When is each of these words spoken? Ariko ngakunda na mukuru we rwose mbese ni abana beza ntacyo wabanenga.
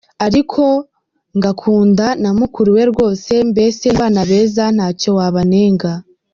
Ariko 0.25 0.61
ngakunda 1.37 2.07
na 2.21 2.29
mukuru 2.39 2.69
we 2.77 2.83
rwose 2.91 3.33
mbese 3.51 3.85
ni 3.87 3.91
abana 3.97 4.21
beza 4.29 4.63
ntacyo 4.75 5.09
wabanenga. 5.17 5.91